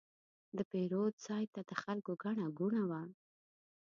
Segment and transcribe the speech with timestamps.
[0.57, 3.01] د پیرود ځای ته د خلکو ګڼه ګوڼه وه.